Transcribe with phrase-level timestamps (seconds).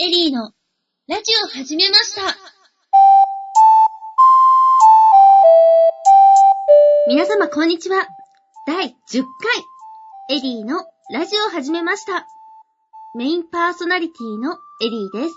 [0.00, 0.52] エリーの
[1.08, 2.22] ラジオ始めました。
[7.08, 8.06] 皆様こんにちは。
[8.64, 9.24] 第10
[10.28, 12.28] 回、エリーのラジオ始めました。
[13.16, 15.34] メインパーソナリティのエリーです。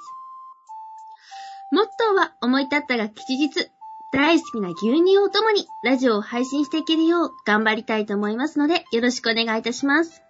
[1.72, 3.72] モットーは思い立ったが吉日、
[4.14, 10.22] 大好きな牛乳をともにラジオを配信していけるよう頑張りたいと思いますのでよろしくお願いいたします。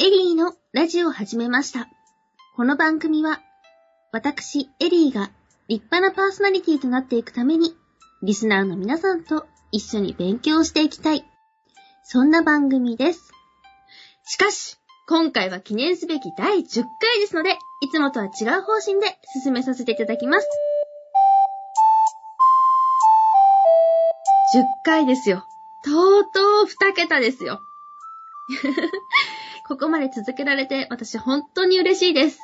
[0.00, 1.88] エリーのラジオ始めました。
[2.56, 3.40] この番組は、
[4.12, 5.32] 私、エリーが
[5.66, 7.76] 立派なパーソナリティとなっていくために、
[8.22, 11.24] リスナーの皆さんと一緒に勉強していきたい。
[12.04, 13.32] そんな番組です。
[14.24, 20.48] しかし、今回は記念すべき第10回ですので、いつもとは違う方針で進めさせていただきます。
[24.56, 25.44] 10回ですよ。
[25.84, 27.60] とうとう2桁ですよ。
[29.66, 32.38] ここまで続けられて私本当に嬉しいです。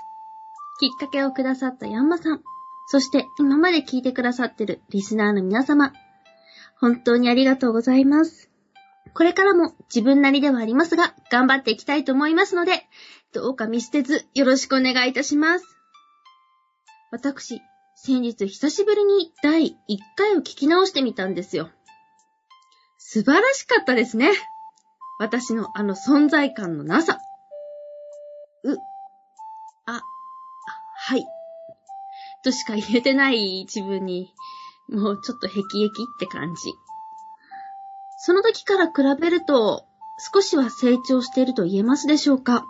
[0.81, 2.43] きっかけをくださったヤンマさん、
[2.87, 5.93] そして今まで聞いてくださってるリスナーの皆様、
[6.81, 8.51] 本当にありがとうございます。
[9.13, 12.87] これからも自分なりではありますが、頑張っていきたいと思いますので、
[13.33, 15.67] どうか見捨てずよろしくお願いいたします。
[17.11, 17.61] 私、
[17.97, 21.69] 先日久しぶりに第1回を聞き直してみたんですよ。
[22.97, 24.31] 素晴らしかったですね。
[25.21, 27.21] 私のあの存在感のなさ。
[28.65, 28.79] う、
[29.85, 30.03] あ、
[30.97, 31.29] はい。
[32.43, 34.33] としか言えてない自分に、
[34.89, 36.73] もうちょっとヘキヘキって感じ。
[38.17, 39.85] その時から比べると、
[40.17, 42.67] 少しは成長していると言えますでしょうか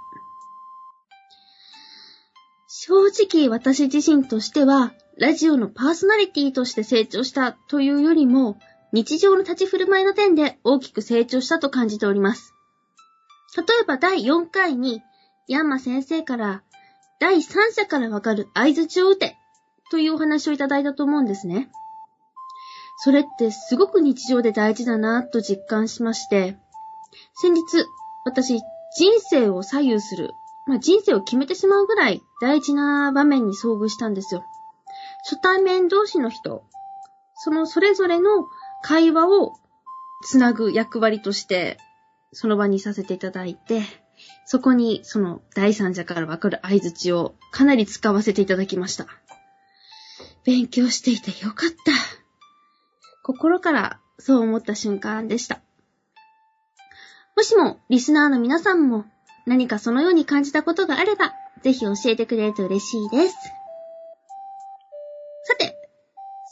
[2.67, 8.59] 正直私自身としては、ラジオのパーソナリティとして成長したというよりも、
[8.93, 12.55] 日常の立ち振る舞いの点で大きく成長したと感じております。
[13.57, 15.03] 例えば第4回に、
[15.49, 16.63] ヤンマ先生から、
[17.21, 19.37] 第三者からわかる合図値を打て、
[19.91, 21.71] というお話をいただいたと思うんですね。
[23.03, 26.59] それってすごく日常で大事だなぁと実感しまして、
[27.35, 27.63] 先日、
[28.25, 28.61] 私、
[28.97, 30.35] 人生を左右する、
[30.67, 34.45] まあ、人生を決めてしまうぐらい大事な場面に遭遇したんですよ。
[35.25, 36.65] 初対面同士の人、
[37.35, 38.47] そのそれぞれの
[38.83, 39.55] 会話を
[40.27, 41.79] つなぐ役割として、
[42.33, 43.83] その場にさせていただいて、
[44.45, 49.07] そこにその第三者からわかる合図をかなり使わせていただきました。
[50.45, 51.77] 勉強していてよかった。
[53.23, 55.61] 心からそう思った瞬間でした。
[57.37, 59.05] もしもリスナーの皆さんも
[59.47, 61.33] 何かそのように感じたことがあれば、
[61.63, 63.37] ぜひ教えてくれると嬉しいです。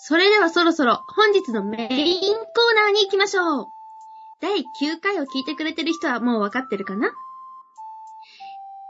[0.09, 2.41] それではそろそろ本日のメインコー
[2.75, 3.67] ナーに行きましょう。
[4.41, 4.65] 第9
[5.03, 7.11] 回を聞いてくれてる人はもうわかってるかな？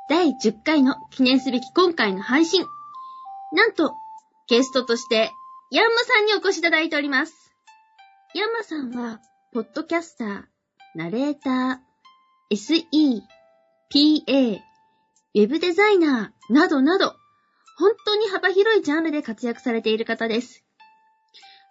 [0.09, 2.65] 第10回の記念すべき今回の配信。
[3.53, 3.97] なんと、
[4.47, 5.33] ゲストとして、
[5.73, 7.53] ヤンマさんにお越しいただいております。
[8.37, 9.19] ヤンマさんは、
[9.53, 10.43] ポッドキャスター、
[10.95, 13.23] ナレーター、SE、
[13.93, 14.59] PA、
[15.35, 17.07] ウェブデザイナーなどなど、
[17.77, 20.65] 本当に幅広いジャンルで活躍されている方です。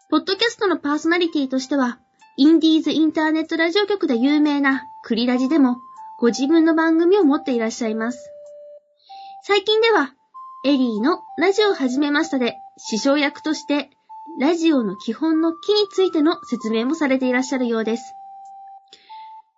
[0.09, 1.99] ポッドキャストのパーソナリティとしては、
[2.37, 5.81] インディーズインターネットラジオ局で有名なクリラジでも、
[6.17, 8.29] ご自分の番組を持っていらっしゃいます。
[9.43, 10.13] 最近では、
[10.63, 13.89] エリーのラジオを始めましたで、師匠役として、
[14.39, 18.15] ラジオの基本の木についての説明もされていらっしゃるようです。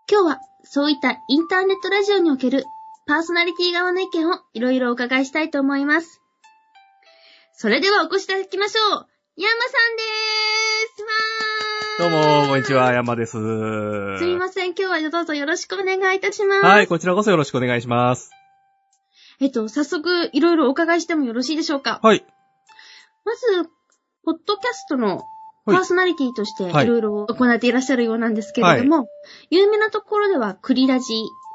[0.10, 2.66] 今日は、そういったインターネットラジオにおける
[3.06, 6.22] パーソナリティ側の意見をいろいろお伺いしたいと思います。
[7.54, 9.06] それではお越しいただきましょう。
[9.42, 10.29] ヤンマさんです
[11.98, 13.32] どうも、こんにちは、山です。
[13.32, 16.66] すみません、今日はどうぞよろしくお願いいたします。
[16.66, 18.32] はい、こちらこそよろしくお願いします。
[19.40, 22.26] えっと、早速、いろいろお伺いしてもよろしいでしょうかはい。
[23.24, 23.70] まず、
[24.26, 25.24] ポッドキャストの
[25.66, 29.08] パーソナリティとしてはいいろいろ行っていらっしゃるようなんですけれども、
[29.50, 31.06] 有名なところではクリラジ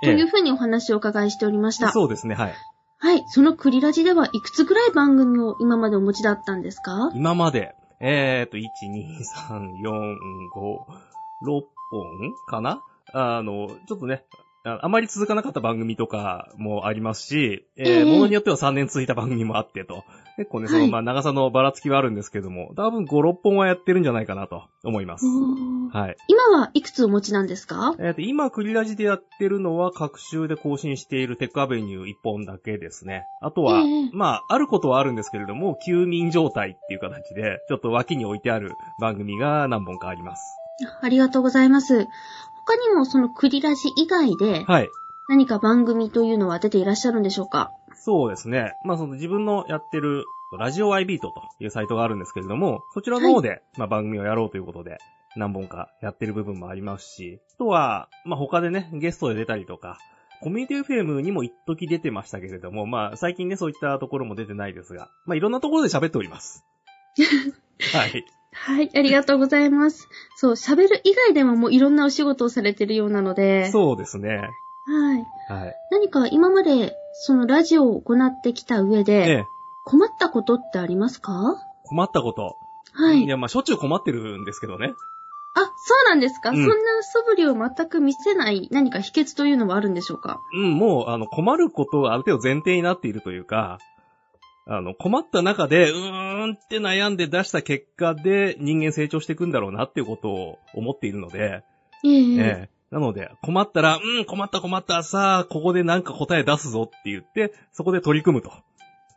[0.02, 1.92] というふうにお話をお伺いしておりました。
[1.92, 2.54] そうですね、はい。
[2.98, 3.24] はい。
[3.28, 7.10] そのクリラジではいくつぐらい番組を今までお持ちだったんですか？
[7.14, 9.18] 今まで、えーと、1、2、
[9.48, 10.16] 3、4、
[10.54, 10.78] 5、
[11.42, 12.82] 6本かな？
[13.12, 14.24] あの、ちょっとね、
[14.64, 20.04] ああまり続かなかった番組とかもありますし、えーええものによっては3年続いた番組もあってと。
[20.36, 25.26] 結構ね、その、はいまあ、長さのばらつきはあるんですけども、多分5、6本はやってるんじゃないかなと思います。
[25.92, 26.16] はい。
[26.26, 27.94] 今はいくつお持ちなんですか？
[28.00, 33.26] えっ、と、今、クリラジでやってるのは、各週で更新しているテックアベニュー1本だけですね。
[33.40, 40.56] あとは、ええまあ、あることはあるんですけれども、休眠状態っていう形で、ちょっと脇に置いてある番組が何本かあります。
[41.00, 42.08] ありがとうございます。
[42.66, 44.90] 他にもそのクリラジ以外ではい。
[45.28, 47.72] 何か番組というのは出ていらっしゃるんでしょうか？
[47.96, 48.74] そうですね。
[48.84, 50.24] まあその自分のやってる
[50.58, 54.98] ラジオ i ビートというサイトがあるんですけれども、そちらの方で、まあ番組をやろうということで、
[55.36, 59.98] 何本かやってる部分もありますし、あとは、まあ他でね、ゲストで出たりとか、
[60.40, 66.64] コミュニティ FM にも一時出てましたけれども、まあ最近ね、そういったところも出てないですが、まあいろんなところで喋っております。
[67.92, 68.24] はい。
[68.52, 70.08] はい、ありがとうございます。
[70.36, 74.48] そう、喋る以外でももういろんなお仕事をされてるようなので、そうですね。
[74.86, 75.26] はい。
[75.48, 75.76] はい。
[75.90, 79.48] 何か今まで、そのラジオを行ってきた上えで、え、
[79.84, 81.64] 困ったことってありますか？
[81.84, 82.58] 困ったこと。
[82.92, 83.24] はい。
[83.24, 84.94] いや、まあしょっちゅう困ってるんですけどね。
[85.54, 90.40] あ、そうなんですか、うんそんな素振りを全く見せない何か秘訣というのはあるんでしょうか？
[90.52, 93.78] うん、もう、あの、困ることはある程度前提になっているというか、
[94.66, 101.62] あの、困った中で、うーんって悩んで出した結果で人間成長していくんだろうなっていうことを思っているので、
[102.02, 102.68] ええええ。
[102.90, 108.52] なので、困ったら、うん、困った困った、さあ、ここでなんか答え出すぞって言って、そこで取り組むと。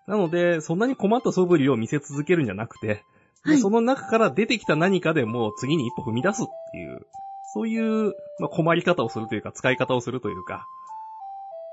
[0.07, 3.03] なので、そんなに困った素振りを見せ続けるんじゃなくて、
[3.45, 7.05] ではいその中から出てきた何かでもう次に一歩踏み出すっていう、
[7.53, 10.65] そういう、まあ、困り方をするというか、使い方をするというか、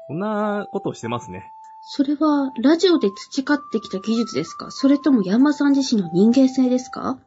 [0.09, 1.51] そんなことをしてますね。
[1.87, 4.71] それは、ラジオで培ってきた技術ですか？
[4.71, 7.19] それともヤンマさん自身の人間性ですか？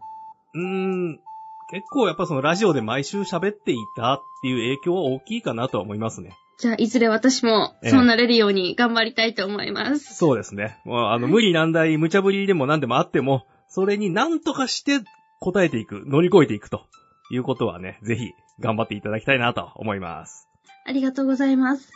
[0.54, 1.20] うーん、
[1.70, 6.38] 結構やっぱそのラジオで毎週喋っていたっていう影響は大きいかなとは思いますね。
[6.58, 10.16] じゃあ、いずれ私も、ええそうなれるように頑張りたいと思います。
[10.16, 10.80] そうですね。
[10.86, 15.02] もうあの、無理難題、無茶ぶりでも何でもあっても、それに何とかして
[15.40, 16.88] 答えていく、乗り越えていくと
[17.30, 20.48] いうことはね、ぜひ頑張っていただきたいなと思います。
[20.86, 21.92] ありがとうございます。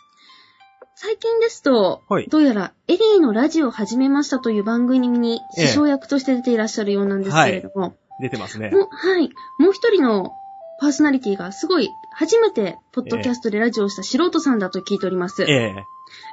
[0.96, 8.70] 最近ですと、はいどうやらエリーのラジオを始めましたという番組にええ師匠役として出ていらっしゃるようなんですけれども、出てますね。
[8.70, 9.30] もう、はい。
[9.58, 10.38] もう一人の
[10.80, 15.44] パーソナリティがすごい初めてポッドキャストでラジオをした素人さんだと聞いております。
[15.44, 15.86] ええ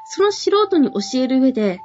[0.07, 1.81] その素人に教える上で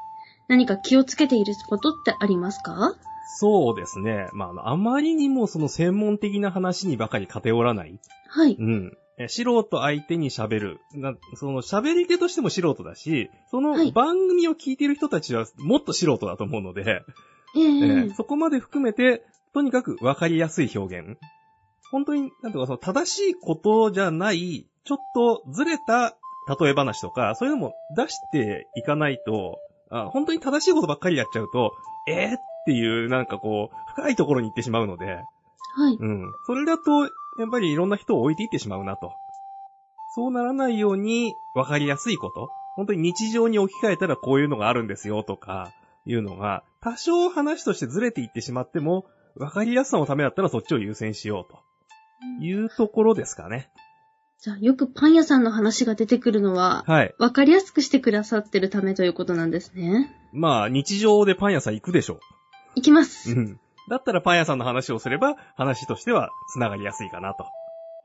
[0.48, 2.96] 何か気をつけていることってありますか？
[3.36, 4.30] そうですね。
[4.34, 8.00] まああまりにもその専門的な話にばかり偏らない。
[8.30, 8.56] はい。
[8.58, 8.98] うん。
[9.20, 10.80] え素人相手に喋る。
[10.94, 17.04] なその喋り手としても素人だし、そはいの番組を聞いている人たちはもっと素人だと思うので、
[17.56, 21.18] ええええそこまで含めて、とにかくわかりやすい表現。
[21.92, 26.16] 本当に、なんていうか、その正しいことじゃない、ちょっとずれた
[26.48, 29.60] 例え話とか、そういうのも出していかないと、
[29.90, 31.74] あ本当に正しいことばっかりやっちゃうと、
[32.08, 35.06] えー、っていう、なんかこう、深いところに行ってしまうので、
[35.76, 35.98] はい。
[36.00, 36.32] うん。
[36.46, 37.10] それだと、や
[37.48, 39.14] っぱりいろんな人を置いていってしまうなと。
[40.16, 42.50] そうならないように、わかりやすいこと。
[42.76, 45.72] 本当に日常に置き換えたらこういうのがあるんですよとか、
[46.06, 51.60] いうのが、多少話としてずれていってしまっても、わかりやすさのためだったらそっちを優先しようと。
[52.40, 53.70] いうところですかね。
[54.40, 57.16] じゃあ、よくパン屋さんの話が出てくるのは、はい。
[57.18, 60.14] わかりやすくしてくださってるためということなんですね。
[60.34, 62.20] まあ、日常でパン屋さん行くでしょ
[62.76, 63.06] いきまう。
[63.06, 63.32] す。
[63.32, 63.60] うん。
[63.90, 67.46] だったらパン屋さんの話をすれば、話としては繋がりやすいかなと。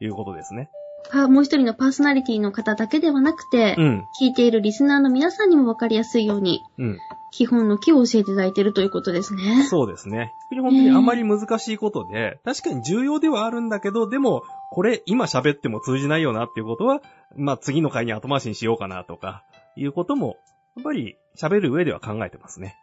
[0.01, 0.71] いうことですね。
[1.11, 4.05] パもう一人のパーソナリティの方だけではなくて、うん。
[4.21, 6.99] 聞いているリスナーの皆さんにもわかりやすいように、うん。
[7.31, 9.65] 基本の木を教えていただいているということですね。
[9.65, 10.33] そうですね。
[10.51, 17.01] 本当にあまり難しいことで、確かに重要ではあるんだけど、でも、これ今喋っても通じないよなっていうことは、
[17.37, 19.45] まあ次の回に後回しにしようかなとか、
[19.77, 20.37] いうことも、
[20.77, 22.77] やっぱり喋る上では考えてますね。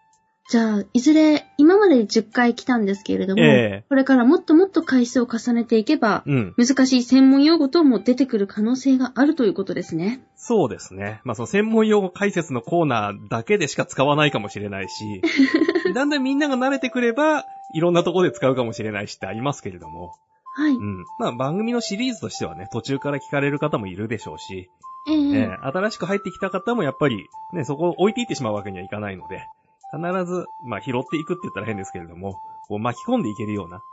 [0.47, 3.45] じゃあ、いずれ、今まで10回来たんですけれども、え
[3.81, 6.53] えこれからもっともっと回数を重ねていけば、うん。
[6.55, 10.21] 難しい専門用語等も出てくる可能性があるということですね。
[10.35, 11.19] そうですね。
[11.23, 15.21] まあその専門用語解説のコーナーだけでしか使わないかもしれないし、
[15.95, 20.13] だんだんみんなが慣れてくれば、いろんなところで使うかもしれないしってありますけれども、
[20.53, 20.73] はい。
[20.73, 21.05] うん。
[21.17, 24.69] まあ番組のシリーズとしてはね、途中から聞かれる方もいるでしょうし、
[25.07, 29.47] ええええ新しく入ってきた方もやっぱり、ね、そこを置いていってしまうわけにはいかないので、
[29.95, 33.83] 必ず、まあ、拾っていくって言ったら変ですけれども、こう巻き込んでいけるような、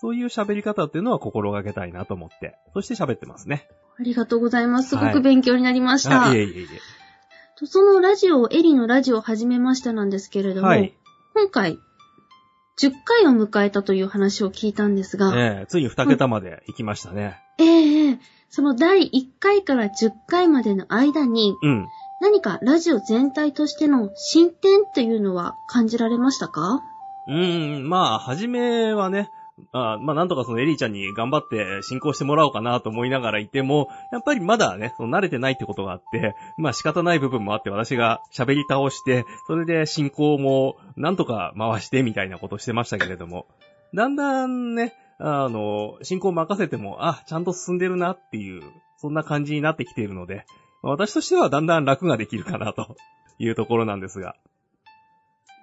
[0.00, 3.68] そういう喋り方っていうのは心がけたいなと思って、そして喋ってますね。
[3.98, 4.90] ありがとうございます。
[4.90, 6.28] すごはいく勉強になりました。
[6.28, 6.66] あいえいえい
[7.58, 10.54] とそのラジオ、エリのラジオを始めましたなんですけれえ。
[10.54, 10.94] ども、はい。
[11.34, 11.78] 今回、
[12.78, 17.38] 10回を迎えたという話を聞いたんですが、ええついに2桁まで行きましたね。
[17.58, 21.86] ええええその第1回から10回までの間に、うん。
[22.20, 26.82] 何かラジオ全体としての進展っていうのは感じられましたか？
[27.26, 29.30] うーん、まあ、初めはね、
[29.72, 43.46] あまあ、なんとかそのエリーちゃんに頑張って進行してもらおうかなと思いながらいても、やっぱりまだね、その慣れてないってことがあって、まあ仕方ない部分もあって私が喋り倒して、それで進行もなんとか回してみたいなことしてましたけれども、
[43.94, 48.62] だんだんね、あの、進行任せても、あ、ちゃんと進んでるなっていう、
[48.96, 50.46] そんな感じになってきているので、
[50.82, 52.96] 私としてはだんだん楽ができるかなと
[53.38, 54.36] いうところなんですが。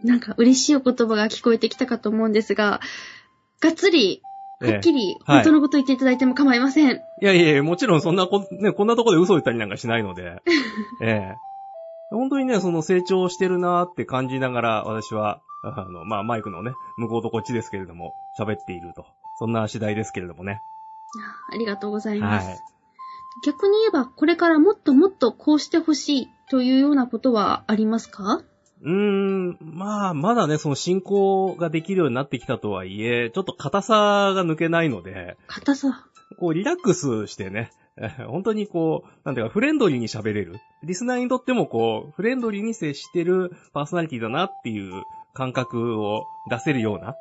[0.03, 2.81] なんか嬉しいお言葉が聞こえてきたかと思うんですが、
[3.59, 4.21] がっつり、
[4.59, 6.95] はっきり、ええはい本当のこと言っていただいても構いません。
[6.95, 10.41] いやいやいや、もちろんそんなこ、ね、こんなとこで嘘言ったりなんかしないので。
[11.01, 11.47] ええ
[12.09, 19.05] 本当にね、その成長してるなーって感じながら、私は、あの、まあ、マイクのね、向こうとこっちですけれども、喋っていると。
[19.35, 20.61] そんな次第ですけれどもね。
[21.49, 22.47] あありがとうございます。
[22.47, 22.59] はい。
[23.43, 28.41] 逆に言えば、これからもっともっとこうしてほしいというようなことはありますか？
[28.81, 33.93] うーん、まあ、まだね、その進行ができるようになってきたとはいえ、ちょっと硬さ
[34.35, 36.05] が抜けないので、硬さ？
[36.39, 40.57] こう、リラックスしてね、え 本当にこう、なんていうか、フレンドリーに喋れる。
[40.83, 45.03] リスナーにとってもこう、フレンドリーに接してるパーソナリティだなっていう
[45.33, 47.15] 感覚を出せるような、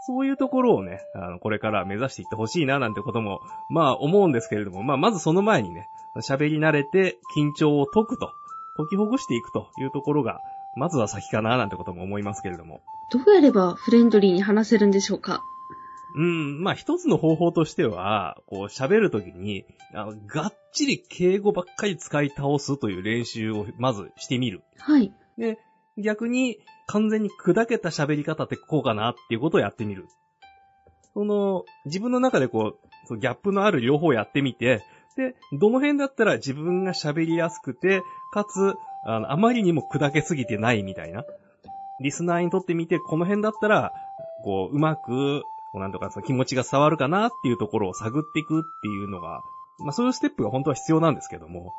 [0.00, 8.32] そういうところをね、あの、これから目指していってほしいななんてことも、まあ思うんですけれども、まあまずその前にね、喋り慣れて緊張を解くと、
[8.76, 10.40] 解きほぐしていくというところが、
[10.74, 12.80] まずは先かななんてことも思いますけれども。
[13.10, 15.42] どうやればフレンドリーに話せるんでしょうか？
[16.14, 24.62] うん、まあ一つの方法としては、こう喋るときに、あの、がっちり敬語ばっかり使い倒すという練習をまずしてみる。
[24.78, 25.12] はい。
[25.36, 25.58] で、
[25.98, 30.06] 逆に完全に砕けた喋り方ってこうかなっていうことをやってみる。
[31.14, 34.84] その、自分の中でこう、そのギャップのある両方やってみて、
[35.16, 41.24] で、どの辺だったら自分が喋りやすくて、かつ、あの、あまりにも砕けすぎてないみたいな。
[42.00, 43.92] リスナーにとってみて、この辺だったら、
[44.44, 45.42] こう、うまく、
[45.72, 49.42] こうなんとかその気持ちが伝わるかなっていうところを探っていくっていうのが、
[49.78, 51.72] まあそういうステップが本当は必要なんですけども。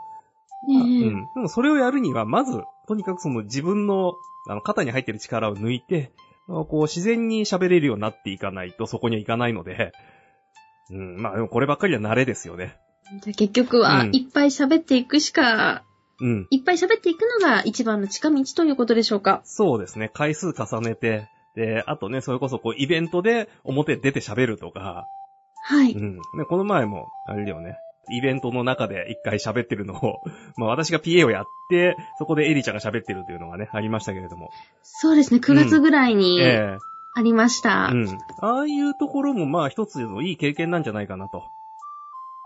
[0.68, 1.30] うん。
[1.34, 4.14] でもそれをやるには、まず、とにかくその自分の、
[4.48, 6.12] あの、肩に入ってる力を抜いて、
[6.48, 9.92] こう、自然に喋れるようになっていかないと、そこにはいかないので、
[10.90, 12.76] うん、まあでもこればっかりは慣れですよね。
[13.24, 15.84] じゃあ結局は、うんいっぱい喋っていくしか、
[16.20, 16.48] うん。
[16.52, 19.42] いっぱい喋っていくのが一番の近道ということでしょうか？
[19.44, 20.10] そうですね。
[20.14, 25.08] 回数重ねて、で、あとね、それこそこう、イベントで表出て喋るとか、
[25.64, 25.94] はい。
[25.94, 26.16] うん。
[26.16, 27.78] ね、この前も、あれだよね。
[28.10, 30.22] イベントの中で一回喋ってるのを、
[30.58, 34.50] まあ私が PA をやって、そこでエリちゃんが喋ってるというのがね、ありましたけれども。
[34.82, 36.78] そうですね、9月ぐらいにええ
[37.14, 37.90] ありました。
[37.94, 38.18] うん。
[38.40, 41.44] ああいうところもまあ一つのいい経験なんじゃないかなと。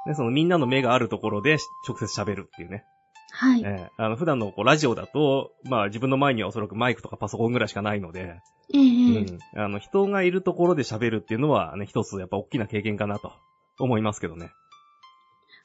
[0.08, 1.58] ね、そのみんなの目があるところで
[1.88, 2.84] 直接喋るっていうね。
[3.32, 3.64] はい。
[3.64, 8.42] ええあの普段のこうラジオだと、まあ自分の前にはおそらくマイクとかパソコンぐらいしかないので、
[8.74, 8.82] ええう
[9.22, 9.40] ん。
[9.56, 13.34] あの人がいるところで喋るっていうのはね、一つやっぱ大きな経験かなと
[13.80, 14.52] 思いますけどね。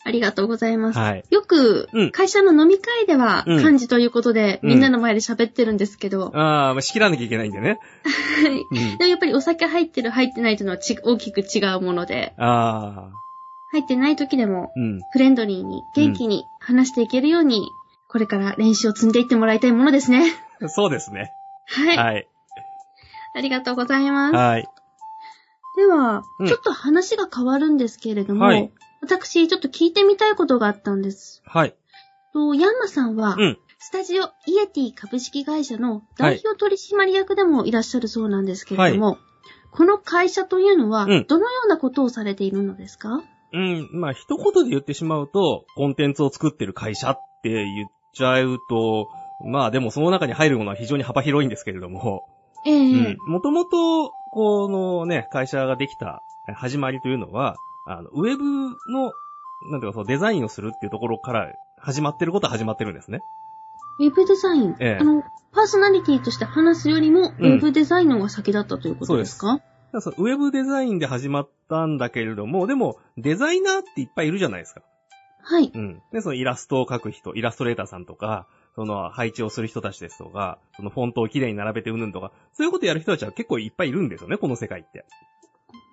[0.03, 0.99] ありがとうございます。
[0.99, 1.25] はい。
[1.31, 7.79] よくうん、会社の飲み会では、うん漢字ということで、うんみんなの前で喋ってるんですけど、ああ、まあ仕切らなきゃいけないんでね。
[8.43, 8.67] はい。
[8.71, 8.99] うん。
[8.99, 13.13] でもやっぱりお酒入ってる入ってないというのはち大きく違うもので、ああ、
[13.73, 15.01] 入ってない時でもうん。
[15.13, 17.71] フレンドリーに元気に話していけるように、
[18.09, 20.25] これから練習を積んでいってもらいたいものですね。
[20.69, 21.33] そうですね。
[21.67, 21.97] はい。
[21.97, 22.29] はい。
[23.35, 24.37] ありがとうございます。
[24.37, 24.69] はい。
[25.77, 31.43] では、うんちょっと話が変わるんですけれども、はい私ちょっと聞いてみたいことがあったんです。
[31.45, 31.75] はい。
[32.33, 33.59] とヤンマさんは、うん。
[33.79, 39.17] スタジオイエティ株式会社の代表取締役でもいらっしゃるそうなんですけれども、
[39.71, 43.89] この会社というのは、うんどのようなことをされているのですか、うん。
[43.93, 49.09] まあ、一言で言ってしまうと、コンテンツを作ってる会社って言っちゃうと、
[49.45, 52.29] まあでもその中に入るものは非常に幅広いんですけれども、
[52.67, 53.17] ええうん。
[53.27, 56.23] もともと、このね、会社ができた
[56.55, 58.45] 始まりというのは、あの、ウェブ
[58.91, 59.13] の、
[59.71, 63.23] なんていうか、そのデザインをするっていうところから始まってることは始まってるんですね。
[63.99, 65.23] ウェブデザイン、ええあの、
[65.53, 69.55] パーソナリティとして話すよりも、うんウェブデザインの方が先だったということですか？
[69.55, 74.83] だからそのウェブデザインで始まったんだけれども、でも、デザイナーっていっぱいいるじゃないですか。
[75.43, 75.73] はい。
[75.75, 76.03] うん。
[76.13, 78.47] で、そのイラストを描く人、イラストレーターさんとか、
[78.77, 85.05] その配置をする人たちですとか、そのフォントをきれいに並べてうんぬんとか、そういうことやる人たちは結構いっぱいいるんですよね、この世界って。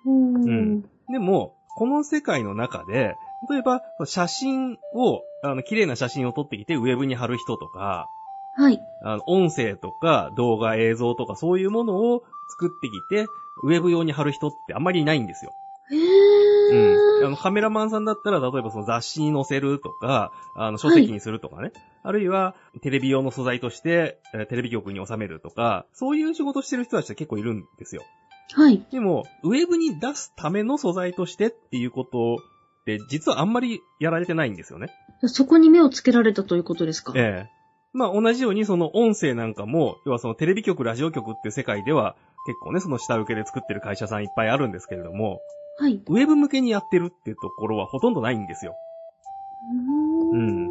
[0.06, 0.82] ううんん。
[1.10, 8.10] でも、この世界の中で、例えば、写真を、あの、綺麗な写真を撮ってきてウェブに貼る人とか、
[8.52, 8.82] はい。
[9.00, 13.30] あの、音声とか動画、映像とかそういうものを作ってきて、
[13.62, 15.52] ウェブ用に貼る人ってあんまりいないんですよ。
[15.88, 16.98] へうん。
[17.22, 17.30] あー。
[17.30, 21.70] の、カメラマンさんだったら、例えばその雑誌に載せるとか、あの、書籍にするとかね。
[22.02, 28.02] あるいは、テレビ用の素材として、えーテレビ局に収めるとか、そういう仕事してる人たちって結構いるんですよ。
[28.54, 28.84] はい。
[28.90, 34.88] でも、ウェブに出すための素材としてっていうことって、実はあんまりやられてないんですよね。
[35.26, 37.12] そこに目をつけられたということですか？
[37.16, 37.58] ええ
[37.92, 45.40] まあ同じようにその音声なんかも、要はそのテレビ局、ラジオ局っていう世界では、結構ね、その下請けで作ってる会社さんいっぱいあるんですけれども、
[45.78, 46.00] はい。
[46.06, 48.76] ウェブ向けにやってるっていうところはほとんどないんですよ。
[50.32, 50.68] うーん。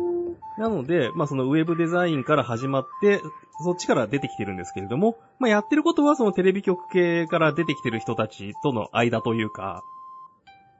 [0.58, 3.22] なので、まあそのウェブデザインから始まって、
[3.64, 9.84] そっちから出てきてるんですけれども、まあ、やってることはそのテレビ局系から出てきてる人たちとの間というか、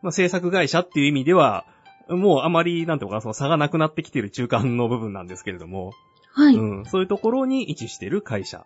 [0.02, 1.66] まあ、制作会社っていう意味では、
[2.10, 5.94] もうあまり、なんていうのかな、その差がなくなってきてる中間の部分なんですけれども、
[6.34, 6.56] はい。
[6.56, 8.66] うん、そういうところに位置してる会社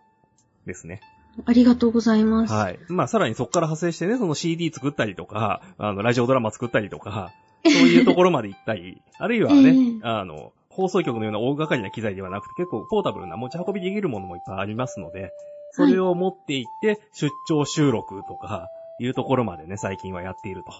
[0.66, 1.00] ですね。
[1.46, 2.52] ありがとうございます。
[2.52, 2.78] はい。
[2.88, 7.32] まあ、さらにそこから派生してね、その CD 作ったりとか、あの、ラジオドラマ作ったりとか、
[7.64, 15.32] そういうところまで行ったり、あるいはね、ええあの、放送局のような大掛かりな機材ではなくて、結構ポータブルな持ち運びできるものもいっぱいありますので、
[15.70, 20.72] それを持って行って、出張収録とか、いうところまでね、最近はやっていると。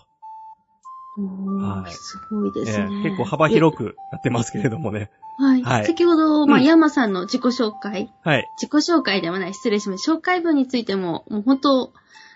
[1.14, 3.00] はいすごいですえね。
[3.00, 5.10] え結構幅広くやってますけれどもね。
[5.36, 5.62] はい。
[5.62, 8.50] はい先ほど、まあ、うんヤンマさんの自己紹介、はい。
[8.56, 10.12] 自己紹介ではない、失礼しました。
[10.12, 11.92] 紹介文についても、もう本当、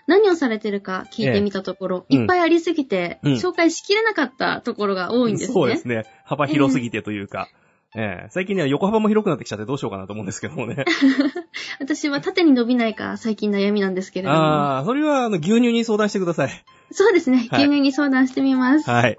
[0.07, 5.53] 何をされてるか聞いてみたところ、ええいっぱいありすぎて、うん紹介しきれなかったところが多いんですね。
[5.53, 6.05] そうですね。
[6.23, 7.49] 幅広すぎてというか、
[7.95, 10.85] ええ最近ね、横幅も広くなってきちゃってどうしようかなと思うんですけどもね。
[11.79, 14.37] 私は縦に伸びないか最近悩みなんですけれども。
[14.37, 16.65] ああ、それはあの牛乳に相談してください。
[16.91, 17.47] そうですね。
[17.51, 18.89] はい牛乳に相談してみます。
[18.89, 19.17] はい。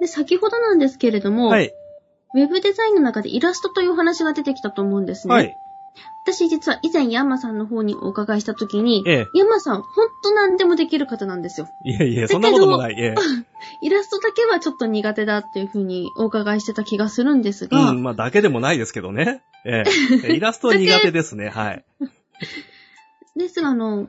[0.00, 1.74] で、先ほどなんですけれども、はい。
[2.34, 5.34] ウェブデザインの中でイラストというお話が出てきたと思うんですね。
[5.34, 5.56] はい。
[6.26, 9.26] 私実は以前ヤンマさんの方にお伺いしたときに、ええ。
[9.34, 11.68] ヤンマさん、ほんと何でもできる方なんですよ。
[11.84, 12.94] いえいえ、そんなこともない。
[12.98, 13.14] ええ。
[13.82, 19.42] イラストだけはちょっと苦手だっていうふうにお伺いしてた気がするんですが、うん、まあ、だけでもないですけどね。
[19.66, 19.84] え
[20.24, 20.32] え。
[20.32, 21.50] イラストは苦手ですね。
[21.50, 21.84] はい。
[23.36, 24.08] ですがあの、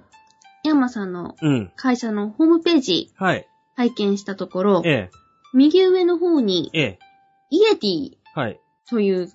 [0.64, 1.72] ヤンマさんのうん。
[1.76, 3.48] 会社のホームページはい。
[3.76, 5.12] 拝見したところ、ええ。
[5.54, 7.00] 右上の方にええ。
[7.50, 8.60] イエティはい。
[8.90, 9.30] という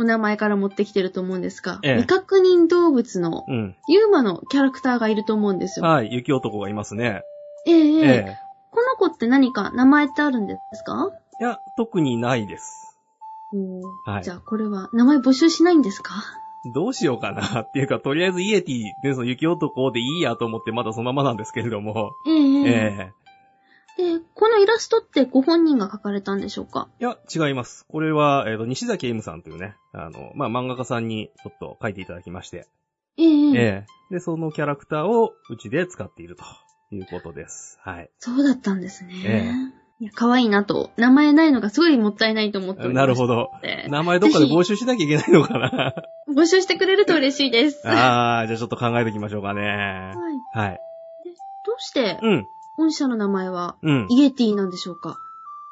[0.00, 3.76] お名前から持ってきてると思うんですが、ええ未確認動物のうん。
[3.86, 5.86] ユーマのキャラクターがいると思うんですよ。
[5.86, 6.12] はい。
[6.12, 7.24] 雪男がいますね。
[7.66, 8.38] ええええええ。
[8.70, 11.12] この子って何か名前ってあるんですか？
[11.38, 12.98] いや、特にないです。
[13.52, 16.14] おーはいじゃあこれは名前募集しないんですか？
[16.64, 22.16] どうしようかなっていうか、とりあえずイエティ、ね、その雪男でいいやと思ってまだそのままなんですけれども。
[22.26, 23.12] えええええ。
[24.00, 26.88] えで、このイラストってご本人が描かれたんでしょうか？
[27.00, 27.84] いや、違います。
[27.88, 32.66] これは、えっ、と、西崎 M さんというね、あの、まあ、漫画家さんにちょっと書いていただきまして。
[33.16, 34.14] ええええええ。
[34.14, 36.44] で、そのキャラクターをうちで使っていると
[36.94, 37.78] いうことです。
[37.82, 38.10] はい。
[38.18, 39.14] そうだったんですね。
[39.24, 40.90] えいや、可愛いなと。
[40.96, 43.50] 名前ないのがすごいもったいないと思っておりま なるほど。
[43.62, 45.94] で名前どっかで募集しなきゃいけないのかな
[46.34, 47.86] 募集してくれると嬉しいです。
[47.86, 47.96] はい。
[47.96, 50.14] ああ、じゃあちょっと考えておきましょうかね。
[50.54, 50.80] はい。
[51.66, 52.48] どうして、うん。
[52.80, 54.06] 御社の名前は、うん。
[54.08, 55.18] イエティなんでしょうか？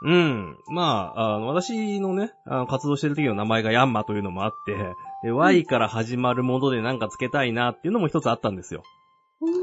[0.02, 0.56] うん。
[0.68, 4.76] まあ、あの、私のね、あの活動してる時の名前がヤンマというのもあって、
[5.24, 8.82] で、Y から始まるものでなんかつけたいなっていうのも一つあったんですよ。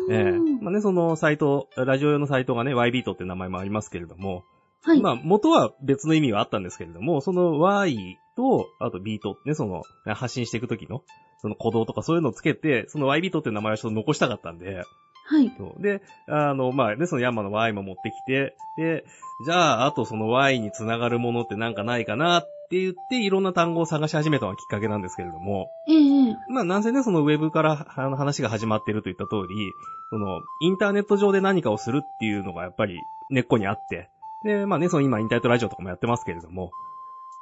[0.09, 4.43] ええまあね、そのサイト、ラジオ用のサイトがね、Y ビートって名前もありますけれども、
[4.83, 5.01] はい。
[5.01, 11.01] まあ、元は別の意味はあったんですけれども、その Y と、あとビートね、その、発信していく時の、
[11.41, 14.83] その鼓動とかそういうのをつけて、その Y ビートって名前をちょっと残したかったんで、
[15.25, 15.51] はい。
[15.79, 19.05] で、あの、まあね、そのヤンマの Y も持ってきて、で、
[19.39, 26.37] じゃあ、あとその Y につながるものってなんかないかなって言って、いろんな単語を探し始めたのがきっかけなんですけれども、ええええ。
[26.47, 29.75] まあ、なんせね、そのウェブからあの話が始まっているといった通り、
[30.09, 34.09] その、インターネット上で何かをするっていうのがやっぱり根っこにあって、
[34.43, 36.71] で、まあね、その今インターネットラジオとかもやってますけれども、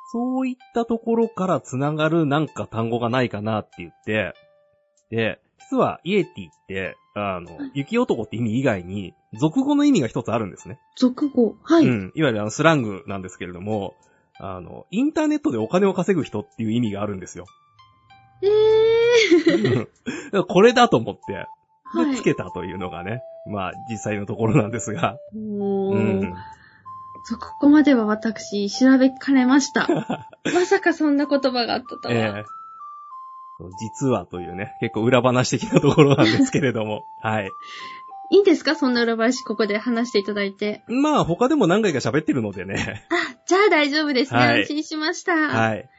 [0.05, 4.35] そういったところから繋がるなんか単語がないかなって言って、
[5.09, 10.79] で、実はイエティって、あの、雪男って意味以外に、俗語の意味が一つあるんですね。
[10.95, 11.55] 俗語。
[11.63, 11.85] はい。
[11.85, 12.11] うん。
[12.15, 13.95] いわゆるあのスラングなんですけれども、
[14.39, 17.45] あの、インターネットでお金を稼ぐ人っていう意味があるんですよ。
[18.41, 19.87] ええだか
[20.31, 21.47] らこれだと思って、はい
[22.11, 25.19] で、つけたというのがね、まあ、実際のところなんですが。
[25.35, 26.33] おーうん。
[27.23, 29.87] そう、ここまでは私、調べかねました。
[30.53, 32.13] まさかそんな言葉があったとは。
[32.13, 32.62] ええそう
[33.79, 37.03] 実はというね、結構裏話的なところなんですけれども。
[37.21, 37.49] はい。
[38.31, 38.75] いいんですか？
[38.75, 40.83] そんな裏話ここで話していただいて。
[40.87, 43.05] まあ、他でも何回か喋ってるのでね。
[43.09, 43.15] あ、
[43.47, 44.39] じゃあ大丈夫ですね。
[44.39, 45.33] はい安心しました。
[45.35, 45.89] はい。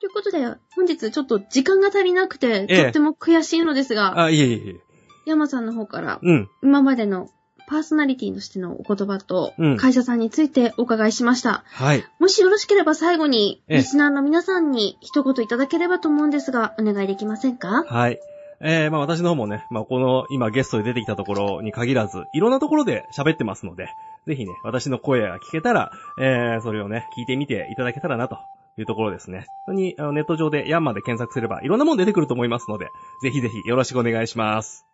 [0.00, 0.38] ということで、
[0.74, 4.80] 本日ちょっと時間が足りなくて、ええとっても悔しいのですが、あ、いえいえいえ。
[5.26, 6.48] 山さんの方から、うん。
[6.62, 7.28] 今までの
[7.72, 11.64] パーソナリティとしてのお言葉とうん、会社さんについてお伺いしました。
[11.66, 12.04] はい。
[12.18, 17.84] もしよろしければ最後に、ええリスナーの皆さんに一言いただければと思うんですが、お願いできませんか？
[17.88, 18.18] はい。
[18.60, 23.88] えー、まあ私の方もね、まあこの今ゲストで出てきたところに限らず、いろんなところで喋ってますので、
[24.26, 28.36] ぜひね、私の声が聞けたら、えー、それをね、聞いてみていただけたらなと
[28.78, 29.46] いうところですね。
[29.64, 32.88] それに、あのネット上でヤンマーで検索すれば、いろんなもん出てくると思いますので、
[33.22, 34.84] ぜひぜひよろしくお願いします。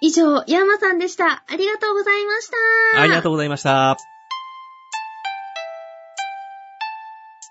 [0.00, 1.42] 以上、山さんでした。
[1.48, 2.50] ありがとうございまし
[2.94, 3.00] た。
[3.00, 3.96] ありがとうございました。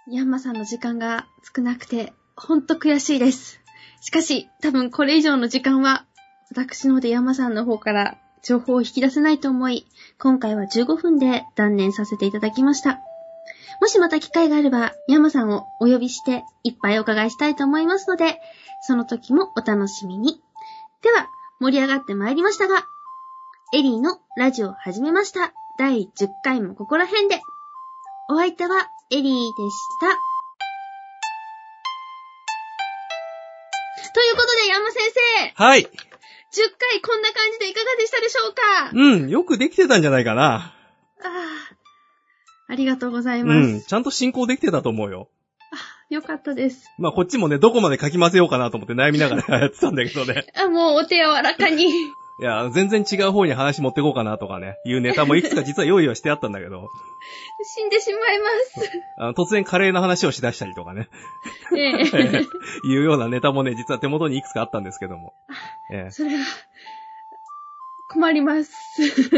[0.10, 3.60] ヤンマさんの時間が少なくてほんと悔しいです。
[3.99, 6.05] しかし、多分これ以上の時間は、
[6.49, 9.86] 私の方で山さんの方から情報を引き出せないと思い、
[10.17, 13.01] 今回は15分で断念させていただきました。
[13.81, 18.39] もしまた機会があれば、山さんをお呼びして、いっぱいお伺いしたいと思いますので、
[18.83, 20.39] その時もお楽しみに。
[21.01, 21.27] では、
[21.60, 22.86] 盛り上がってまいりましたが、
[23.74, 25.54] エリーのラジオを始めました。
[25.80, 27.41] 第10回もここら辺で。
[28.30, 29.48] お相手はエリーでし
[30.02, 30.08] た。
[34.13, 35.00] ということで、山先
[35.56, 35.82] 生、はい。
[35.82, 38.91] 10回こんな感じでいかがでしたでしょうか？
[38.93, 40.56] うん、よくできてたんじゃないかな。
[40.56, 40.74] あ
[41.24, 41.32] あ、
[42.67, 43.67] ありがとうございうます。
[43.78, 45.30] ん、ちゃんと進行できてたと思うよ。
[46.10, 46.89] よかったです。
[46.98, 50.46] まあこっちもね、どこまで書き混ぜようかなと思って悩みながらやってたんだけどね。
[50.56, 51.86] あ、もうお手柔らかに。
[52.39, 56.91] いや、全然違う方に話持ってこうかなとかね、いうネタもいくつか実は用意はしてあったんだけど、
[57.63, 58.46] 死んでしまいま
[58.86, 59.04] す。
[59.17, 61.10] あの突然カレーの話をしだしたりとかね、
[61.76, 62.04] ええ
[62.88, 65.34] いうようなネタもね、実は手元にいくつかあったんですけども。
[65.91, 66.46] ええそれは、
[68.08, 68.72] 困ります。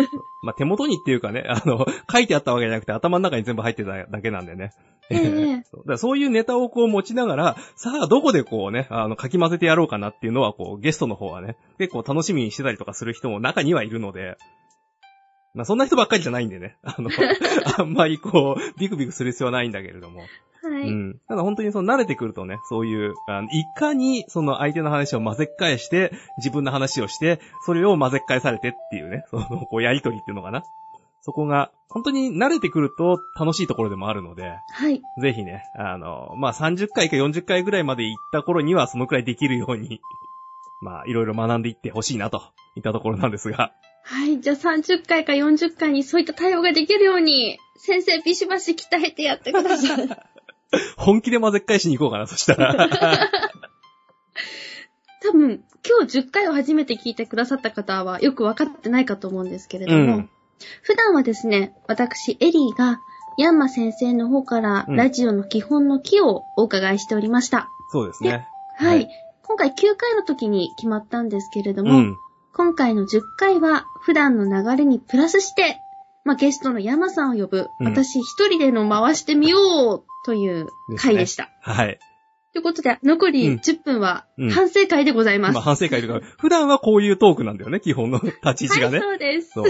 [0.42, 4.72] まあ、手元にっていうかね、あの、書いてあったわけじゃなくて頭の中に全部入ってただけなんでね。
[5.10, 14.38] ええ そうそういうネタをこう持ちながら、さあどこでこうね、あの、書き混ぜてやろうかなっていうのはこう、ゲストの方はね、結構楽しみにしてたりとかする人も中にはいるので、
[15.56, 17.10] まあそんな人ばっかりじゃないんでね、あの、
[17.78, 20.22] あんまりこう、ビクビクする必要はないんだけれども。
[20.62, 20.90] はい。
[20.90, 21.22] うん。
[21.28, 30.64] ただ本当にその慣れてくるとね、そういう、あのいかにその相手の話を混ぜっ返して、自分の話をして、それを混ぜっ返されてっていうね、 その、こうやりとりっていうのかな。
[31.22, 35.02] そこが、本当に慣れてくると楽しいところでもあるので、はい。
[35.18, 40.00] ぜひね、あの、まあ、30回か40回ぐらいまで行った頃にはそのくらいできるように、
[40.82, 42.42] まあ、いろいろ学んでいってほしいなと、
[42.76, 43.74] いったところなんですが。
[44.04, 44.40] はい。
[44.40, 50.10] じゃあ30回か40回にそういった対応ができるように、先生ビシバシ鍛えてやってください。
[50.98, 52.90] 本気で混ぜっ返しに行こうかな、そしたら。
[55.22, 60.30] 多分、今日10回を初めて聞いてくださった方はよくわかってないかと思うんですけれども、うん
[60.82, 63.00] 普段はですね、私、エリーが、
[63.38, 67.70] ヤンマ先生の方からうんラジオの基本の木をお伺いしておりました。
[67.94, 68.46] そうですね。
[68.76, 68.98] はい。
[68.98, 69.10] はい
[69.50, 72.18] 今回9回の時に決まったんですけれども、うん。
[72.54, 75.82] 今回の10回は普段の流れにプラスして、
[76.24, 81.50] まあ、ゲストのヤマさんを呼ぶ、うん私一人での回してみようという回でした。
[81.62, 82.00] はい。
[82.52, 85.54] ということで、残うんり10分はうん反省会でございます。
[85.54, 89.00] まあ、反省会とか、普段はこういうトークなんだよね、基本の立ち位置がね。
[89.06, 89.52] はい、そうです。
[89.52, 89.66] そう。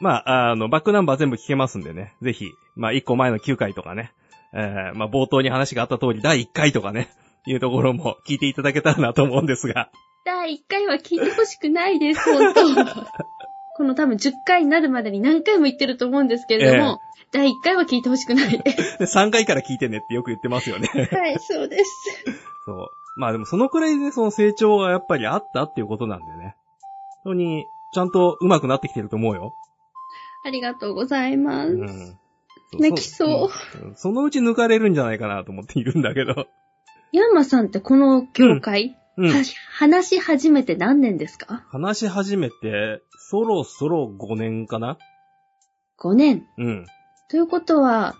[0.00, 2.14] まあ、あの、バックナンバー全部聞けますんでね。
[2.22, 4.12] ぜひ、まあ、1個前の9回とかね。
[4.54, 7.10] えー、まあ、冒頭に話があった通り、第1回とかね。
[7.46, 9.90] いうところも聞いていただけたらなと思うんですが。
[10.24, 12.60] 第1回は聞いてほしくないです、本当
[13.80, 17.00] この多分10回になるまでに何回も言ってると思うんですけれども、
[17.32, 18.98] 第1回は聞いてほしくない です。
[18.98, 20.86] で3回から聞いてねってよく言ってますよね。
[20.88, 21.90] はい、そうです。
[22.66, 22.88] そう。
[23.16, 26.56] まあでもそのくらいでその成長がやっぱりあったっていうことなんでね。
[27.24, 27.64] 本当に、
[27.94, 29.54] ちゃんと上手くなってきてると思うよ。
[30.44, 31.72] ありがとうございます。
[31.72, 32.18] うん。
[32.78, 36.46] 泣きそううんそのうち抜かれるんじゃないかなと思っているんだけど。
[37.12, 39.30] ヤンマさんってこの業界、うん。
[39.30, 41.64] は話し始めて何年ですか？
[41.70, 44.98] 話し始めて、そろそろ5年かな
[46.00, 46.46] ?5 年。
[46.58, 46.86] うん。
[47.28, 48.16] ということは、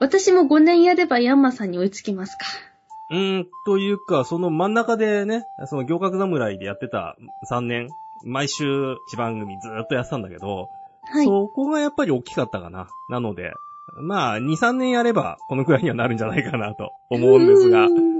[0.00, 2.46] 私も5年やればヤンマさんに追いつきますか？
[3.10, 7.18] うーん、というか、その真ん中でね、その行革侍でやってた
[7.50, 7.90] 3年、
[8.24, 10.70] 毎週一番組ずーっとやってたんだけど、
[11.04, 11.26] はい。
[11.26, 12.88] そこがやっぱり大きかったかな。
[13.10, 13.52] なので、
[14.00, 18.00] まあ、2、3年やれば、このくらいにはなるんじゃないかなと思うんですがうー。
[18.00, 18.11] ん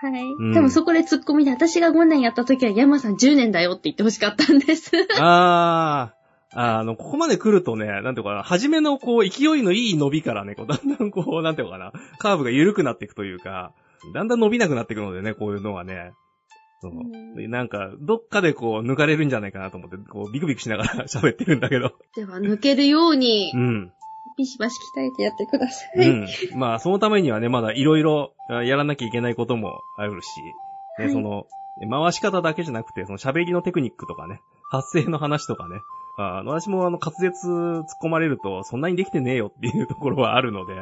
[0.00, 0.34] はい。
[0.34, 4.92] んでもそこで突っ込みで、私が5年やった時はヤンマさん10年だよって言ってほしかったんです。
[5.18, 13.72] あー、あの、ここまで来るとね、なんていうかな、初めのこう、勢いのいい伸びからね、こう、だんだんこう、なんていうかな、カーブが緩くなっていくというか、
[14.14, 16.12] だんだん伸びなくなっていくのでね、こういうのはね。
[16.80, 21.92] そうなんか、どっかでこう、抜かれるんじゃないかなと思って、こう、ビクビクしながら 喋ってるんだけど。
[22.14, 23.92] では、抜けるようにう、ん。
[24.38, 26.08] ビシバシ鍛えてやってください。
[26.08, 26.28] うん。
[26.54, 30.40] まあ、そのためにはね、まだいろいろあやらなきゃいけないこともあるし、
[30.98, 31.46] ねはいその、
[31.90, 35.80] 回し方だけじゃなくて、その喋りのテクニックとかね、発声の話とかね、
[36.16, 40.74] あの私もあの滑舌突っ込まれると、そんなにできてねえよっていうところはあるので、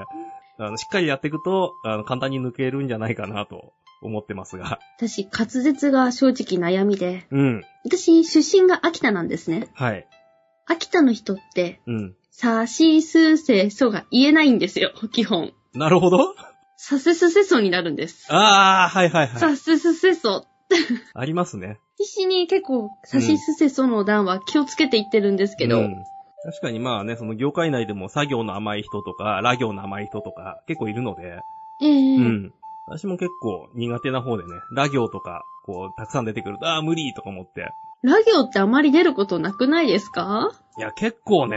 [0.59, 4.79] あのしっかりやっていくと、あの簡単に抜けるんじゃないかなと思ってますが。
[4.97, 7.65] 私、滑舌が正直悩みで、うん。
[7.85, 9.69] 私、出身が秋田なんですね。
[9.75, 10.07] はい。
[10.67, 12.17] 秋田の人って、うん。
[12.39, 15.55] さしすせそが言えないんですよ、基本。
[15.73, 16.35] なるほど。
[16.77, 18.31] さすすせそになるんです。
[18.31, 19.41] ああ、はいはいはい。
[19.41, 20.47] さすすせそ。
[21.15, 21.81] ありますね。
[21.97, 26.05] 必死に結構、さしすせその段は気をつけて言ってるんですけど、うん
[26.45, 31.41] 確かにまあね、その業界内でも作業の甘い人とか、ラ行の甘い人とか結構いるので、
[31.81, 32.55] ええうん。
[32.87, 37.73] 私も結構苦手な方でね、ラ行とか、こう、たくさん出てくると、ああ、無理とか思って。
[38.07, 40.53] ラ行ってあまり出ることなくないですか？
[40.79, 41.57] いや、結構ね、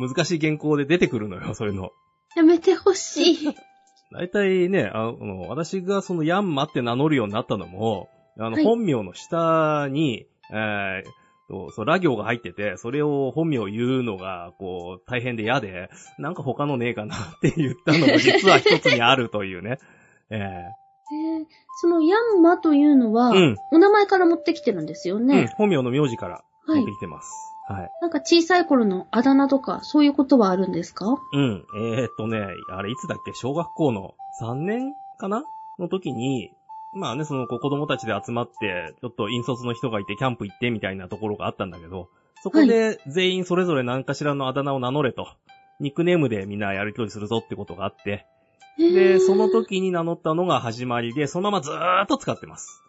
[0.00, 1.90] 難しい原稿で出てくるのよ、そういうの。
[2.36, 3.56] やめてほしい。
[4.12, 11.02] 大体ね、あの、私がそのヤンマって名乗るようになったのも、あの、はい本名の下に、えー
[11.48, 19.78] とそう、ラ行が入ってて、それを本名を言うのが、こう、大変で嫌で、なんか他のねえかなって言ったのも実は一つにあるというね。
[20.30, 20.64] え
[21.12, 21.46] えー
[21.80, 27.30] そのヤンマというのは、うんお名前から持ってきてるんですよーうんね。、本名の名字からはい持ってきてます。
[27.68, 27.90] はい。
[28.02, 31.06] なんか小さい頃のあだ名とか、そういうことはあるんですか？
[31.32, 31.64] うん。
[31.76, 32.38] えー、っとね、
[32.70, 33.32] あれいつだっけ？
[33.34, 35.44] 小学校の3年かな
[35.78, 36.50] の時に、
[36.94, 42.10] まあね、その子供たちで集まって、ちょっと引率の人がいてキャンプ行ってみたいなところがあったんだけど、
[42.42, 45.26] そこで全員それぞれ何かしらのあだ名を名乗れと、
[45.80, 48.26] ニックネームでみんなやりとりするぞってことがあって、
[48.78, 52.82] で、その時に名乗ったのが始まりで、そのままずーっと使ってます。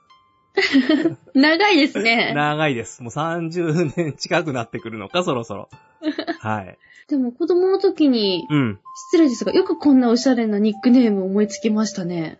[1.34, 2.34] 長いですね。
[2.36, 3.02] 長いです。
[3.02, 5.69] もう30年近くなってくるのか、そろそろ。
[6.39, 6.78] はい。
[7.08, 8.80] でも子供の時に、うん。
[9.12, 12.39] 失礼ですが、よくこんなおしゃれなニックネーム思いつきましたね。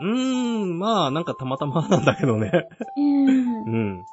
[0.00, 2.50] うーん、まあ、なんかたまたまなんだけどね。
[2.96, 4.06] えーうん。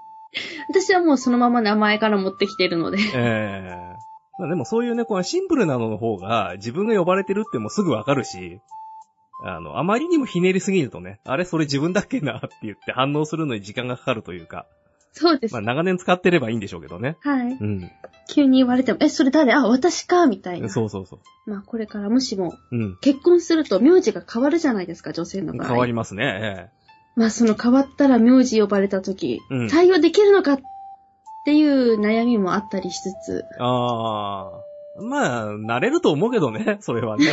[0.69, 2.97] 私はもうそのまま名前から持ってきてるので。
[3.13, 8.59] ええまあでもそういうね、こうシンプルなのの方が自分が呼ばれてるってもうすぐわかるし、
[9.43, 14.65] あの、あまりにもひねりすぎるとね、あれそれ自分だっけなって言って反応するのに時間がかかるというか、
[15.13, 15.53] そうです。
[15.53, 17.17] まあ長年使ってればいいんでしょうけどね。
[17.21, 17.51] はい。
[17.51, 17.91] うん。
[18.29, 19.51] 急に言われても、え、それ誰？
[19.53, 20.69] あ、私かみたいな。
[20.69, 21.49] そうそうそう。
[21.49, 22.97] まあこれからもしも、うん。
[23.01, 25.67] 結婚すると名字が変わるじゃないですか、女性の場合。
[25.67, 26.69] 変わりますね。
[27.17, 30.59] まあその変わったら名字呼ばれた時、うん対応できるのかっ
[31.43, 34.71] ていう悩みもあったりしつつ、ええああ。
[35.01, 37.25] まあ、慣れると思うけどね、 それはね。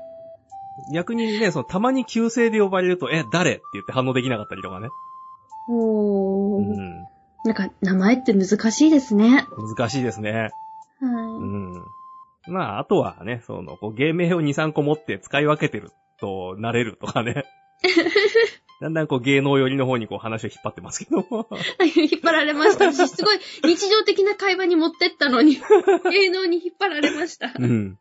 [0.92, 3.52] 逆にね、その、たまに旧姓で呼ばれると、え、誰？
[3.52, 4.88] って言って反応できなかったりとかね。
[5.68, 7.06] おー、うん。
[7.44, 9.46] なんか名前って難しいですね。
[9.76, 10.50] 難しいですね。
[11.00, 11.84] はうん。
[12.48, 17.44] まあ、あとはね、その、こう、芸名を2、3個持って使い分けてると、なれるとかね。
[18.80, 21.20] だんだんこう、芸能寄りの方にこう、話を引っ張ってますけど。
[21.20, 21.88] い。
[21.96, 22.92] 引っ張られました。
[22.92, 25.56] 私すごい日常的な会話に持ってったのに、
[26.12, 27.52] 芸能に引っ張られました。
[27.58, 27.98] うん。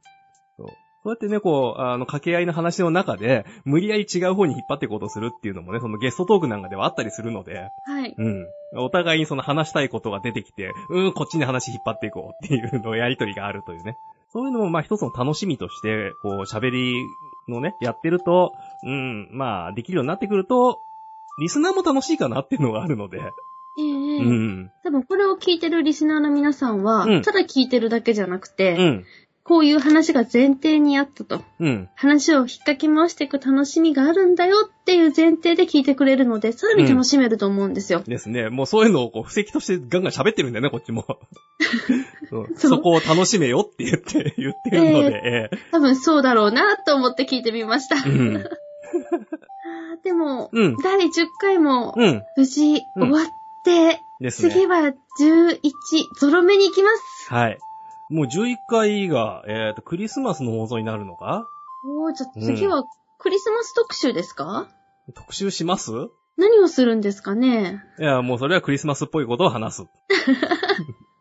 [0.57, 0.67] そう。
[1.03, 8.13] そうやってね、こう、あの、掛け合いの話の中で、無理やり違う方に引っ張っていこうとするっていうのもね、そのゲストトークなんかではあったりするので、はい。
[8.17, 8.47] うん。
[8.73, 13.97] お互いにその話したいことが出てきて、うん、こっちに話引っ張っていこうっていうのをやりとりがあるというね。
[14.33, 17.07] そういうのもまあ一つの楽しみとして、こう喋り
[17.47, 18.55] のね、やってると、
[18.85, 20.79] うん、まあできるようになってくると、
[21.39, 23.19] リスナーも楽しいかなっていうのがあるので、
[23.77, 24.71] ええうん。
[24.83, 29.05] 多分これを聞いてるリスナーの皆さんは、うんただ聞いてるだけじゃなくて、うん。
[29.43, 31.41] こういう話が前提にあったと。
[31.59, 31.89] うん。
[31.93, 38.01] 話を引っかき回していく楽しみがあるんだよっていう前提で聞いてくれるので、さらに楽しめると思うんですよ。
[38.07, 38.49] ですね。
[38.49, 41.05] もうそういうのをこう、布石としてガンガン喋ってるんだよね、こっちも。
[42.31, 47.97] そうそこを楽しめよって言って、言ってるので、え多分そうだろうなと思って聞いてみました。
[47.97, 48.49] えうん。
[50.05, 50.77] あーでも、うん。
[50.77, 52.23] 第10回もうん。
[52.37, 53.25] 無事終わっ
[53.63, 54.31] て、ね。
[54.31, 55.59] 次は11、
[56.19, 57.33] ゾロ目に行きます。
[57.33, 57.57] はい。
[58.09, 61.47] もう11回が、えっ、と、クリスマスの放送になるのか？
[61.87, 62.83] おー、じゃあ次は
[63.19, 64.67] クリスマス特集ですか、
[65.15, 65.91] 特集します？
[66.37, 67.81] 何をするんですかね？
[67.99, 69.83] いや、もうそれはクリスマスっぽいことを話す。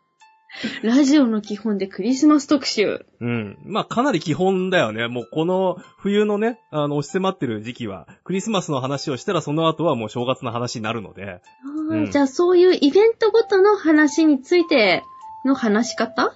[0.83, 3.05] ラジオの基本でクリスマス特集。
[3.19, 3.57] うん。
[3.65, 5.07] まあ、かなり基本だよね。
[5.07, 11.41] もうこの冬のね、あの、押し迫ってる時期は、クリスマスの話をしたらその後はもう正月の話になるので、
[11.89, 15.03] うんじゃあそういうイベントごとの話について
[15.43, 16.33] の話し方？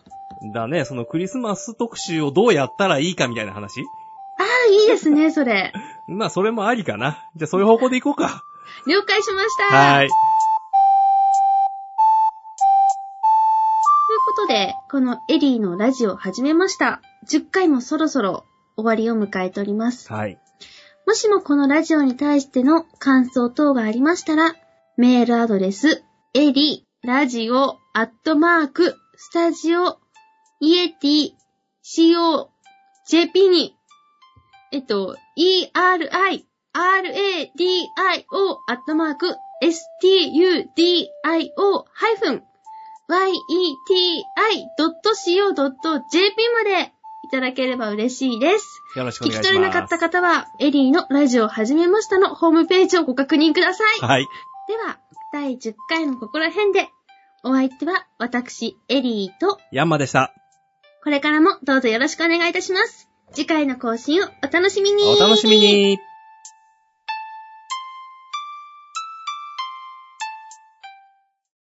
[0.54, 3.82] だね、そのクリスマス特集をどうやったらいいかみたいな話
[4.38, 5.74] ああ、いいですね、それ。
[6.08, 7.26] まあ、それもありかな。
[7.36, 8.44] じゃあ、そういう方向でいこうか。
[8.88, 9.76] 了解しました。
[9.76, 10.10] はーい。
[14.50, 17.04] で、このエリーのラジオを始めました。
[17.28, 18.46] 10回もそろそろ
[18.78, 20.12] 終わりを迎えております。
[20.12, 20.40] はい。
[21.06, 24.56] もしもこのラジオに対しての感想等がありましたら、
[24.98, 30.00] メールアドレス、エリラジオアットマーク、スタジオ、
[30.62, 31.34] イエティ、
[31.84, 32.48] CO、
[33.08, 33.76] JP に、
[34.72, 36.98] えっと、ERI、RADIO
[38.68, 39.76] アットマーク、STUDIO
[41.22, 42.49] ハイフン
[43.18, 44.24] yeti.co.jp
[46.54, 46.94] まで
[47.24, 48.82] いただければ嬉しいです。
[48.96, 49.50] よろしくお聞き願いします。
[49.50, 54.00] 取れなかった方は、エリーのラジオを始めましたのホームページをご確認ください。
[54.00, 54.28] はい。
[54.68, 55.00] では、
[55.34, 56.90] 第10回のここら辺で、
[57.44, 60.34] お相手は私、エリーと、ヤンマでした。
[61.04, 63.10] これからもどうぞよろしくお願いいたします。
[63.32, 66.00] 次回の更新をお楽しみにお楽しみに